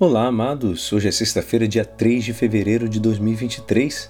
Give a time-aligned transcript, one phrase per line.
[0.00, 0.92] Olá, amados.
[0.92, 4.08] Hoje é sexta-feira, dia 3 de fevereiro de 2023.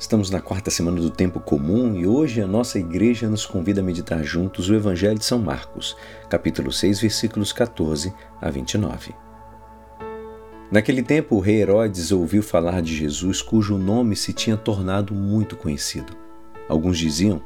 [0.00, 3.84] Estamos na quarta semana do tempo comum e hoje a nossa igreja nos convida a
[3.84, 5.94] meditar juntos o Evangelho de São Marcos,
[6.30, 8.10] capítulo 6, versículos 14
[8.40, 9.14] a 29.
[10.72, 15.56] Naquele tempo, o rei Herodes ouviu falar de Jesus, cujo nome se tinha tornado muito
[15.56, 16.16] conhecido.
[16.66, 17.42] Alguns diziam: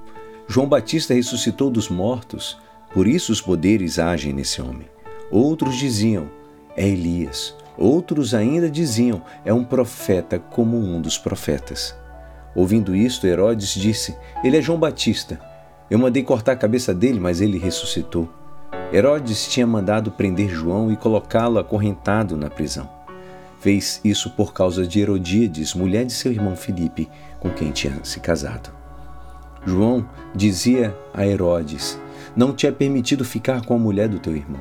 [0.46, 2.56] João Batista ressuscitou dos mortos,
[2.94, 4.86] por isso os poderes agem nesse homem.
[5.32, 6.30] Outros diziam:
[6.76, 7.60] É Elias.
[7.76, 11.96] Outros ainda diziam: é um profeta como um dos profetas.
[12.54, 15.40] Ouvindo isto, Herodes disse: Ele é João Batista.
[15.90, 18.28] Eu mandei cortar a cabeça dele, mas ele ressuscitou.
[18.92, 22.88] Herodes tinha mandado prender João e colocá-lo acorrentado na prisão.
[23.60, 27.08] Fez isso por causa de Herodíades, mulher de seu irmão Filipe,
[27.38, 28.70] com quem tinha se casado.
[29.64, 31.98] João dizia a Herodes:
[32.34, 34.60] Não te é permitido ficar com a mulher do teu irmão.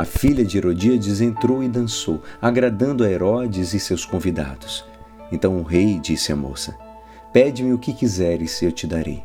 [0.00, 4.82] A filha de Herodíades entrou e dançou, agradando a Herodes e seus convidados.
[5.30, 6.74] Então o rei disse à moça:
[7.34, 9.22] Pede-me o que quiseres, eu te darei.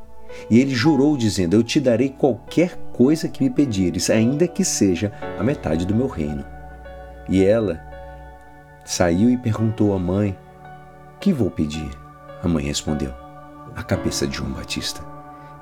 [0.50, 5.14] E ele jurou, dizendo: Eu te darei qualquer coisa que me pedires, ainda que seja
[5.40, 6.44] a metade do meu reino.
[7.30, 7.80] E ela
[8.84, 10.38] saiu e perguntou à mãe:
[11.22, 11.90] Que vou pedir?
[12.44, 13.14] A mãe respondeu:
[13.78, 15.02] A cabeça de João Batista.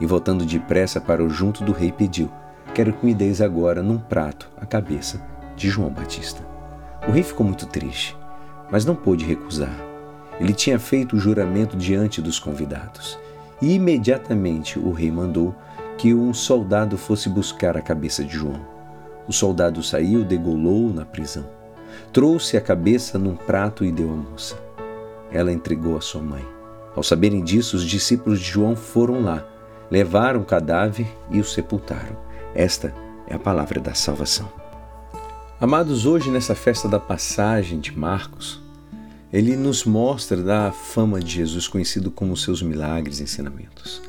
[0.02, 2.32] E voltando depressa para o junto do rei, pediu:
[2.74, 5.22] Quero que me deis agora num prato a cabeça
[5.56, 6.42] de João Batista.
[7.08, 8.18] O rei ficou muito triste,
[8.72, 9.76] mas não pôde recusar.
[10.40, 13.20] Ele tinha feito o juramento diante dos convidados.
[13.62, 15.54] E imediatamente o rei mandou
[16.00, 18.60] que um soldado fosse buscar a cabeça de João.
[19.28, 21.46] O soldado saiu, degolou na prisão.
[22.12, 24.58] Trouxe a cabeça num prato e deu à moça.
[25.32, 26.44] Ela entregou a sua mãe.
[26.96, 29.46] Ao saberem disso, os discípulos de João foram lá,
[29.92, 32.33] levaram o cadáver e o sepultaram.
[32.56, 32.94] Esta
[33.28, 34.48] é a palavra da salvação.
[35.60, 38.62] Amados, hoje nessa festa da passagem de Marcos,
[39.32, 44.02] ele nos mostra da fama de Jesus conhecido como seus milagres e ensinamentos.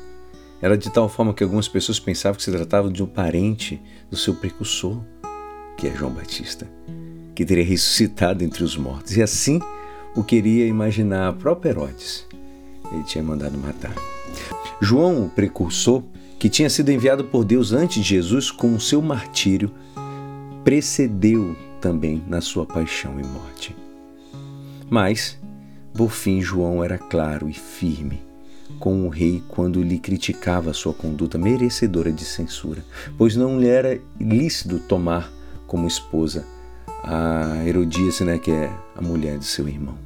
[0.61, 4.17] Era de tal forma que algumas pessoas pensavam que se tratava de um parente do
[4.17, 4.99] seu precursor,
[5.77, 6.69] que é João Batista,
[7.33, 9.17] que teria ressuscitado entre os mortos.
[9.17, 9.59] E assim
[10.15, 12.27] o queria imaginar a própria Herodes.
[12.91, 13.93] Ele tinha mandado matar.
[14.79, 16.03] João, o precursor,
[16.45, 19.71] que tinha sido enviado por Deus antes de Jesus com o seu martírio,
[20.63, 23.75] precedeu também na sua paixão e morte.
[24.87, 25.39] Mas,
[25.91, 28.21] por fim, João era claro e firme
[28.79, 32.85] com o rei quando lhe criticava sua conduta merecedora de censura,
[33.17, 35.33] pois não lhe era lícito tomar
[35.65, 36.45] como esposa
[37.03, 39.97] a Herodíase, né, que é a mulher de seu irmão.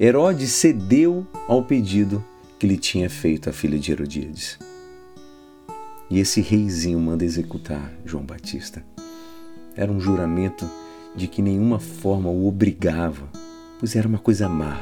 [0.00, 2.24] Herodes cedeu ao pedido
[2.58, 4.58] que lhe tinha feito a filha de Herodíades.
[6.08, 8.84] E esse reizinho manda executar João Batista.
[9.74, 10.68] Era um juramento
[11.14, 13.28] de que nenhuma forma o obrigava,
[13.78, 14.80] pois era uma coisa má,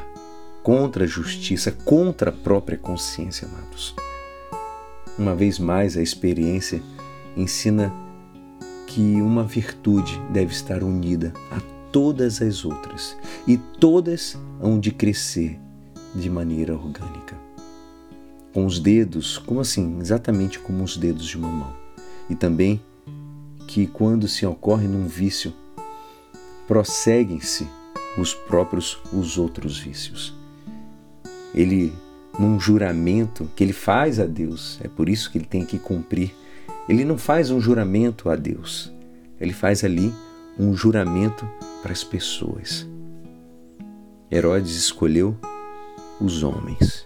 [0.63, 3.95] contra a justiça, contra a própria consciência, amados.
[5.19, 6.83] Uma vez mais, a experiência
[7.37, 7.93] ensina
[8.87, 11.61] que uma virtude deve estar unida a
[11.91, 15.59] todas as outras e todas hão de crescer
[16.15, 17.37] de maneira orgânica
[18.55, 19.99] com os dedos, como assim?
[20.01, 21.73] Exatamente como os dedos de uma mão.
[22.31, 22.81] E também
[23.67, 25.53] que quando se ocorre num vício,
[26.69, 27.67] prosseguem-se
[28.17, 30.33] os próprios os outros vícios.
[31.53, 31.93] Ele
[32.39, 36.33] num juramento que ele faz a Deus, é por isso que ele tem que cumprir.
[36.89, 38.93] Ele não faz um juramento a Deus.
[39.41, 40.13] Ele faz ali
[40.59, 41.49] um juramento
[41.83, 42.87] para as pessoas.
[44.31, 45.37] Herodes escolheu
[46.21, 47.05] os homens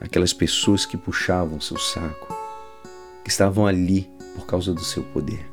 [0.00, 2.34] aquelas pessoas que puxavam seu saco,
[3.22, 5.46] que estavam ali por causa do seu poder.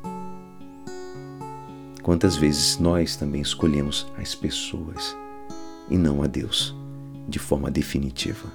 [2.02, 5.14] Quantas vezes nós também escolhemos as pessoas
[5.90, 6.74] e não a Deus
[7.28, 8.50] de forma definitiva.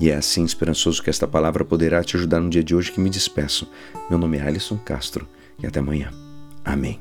[0.00, 3.00] E é assim esperançoso que esta palavra poderá te ajudar no dia de hoje que
[3.00, 3.70] me despeço.
[4.10, 5.28] Meu nome é Alisson Castro
[5.62, 6.10] e até amanhã.
[6.64, 7.00] Amém.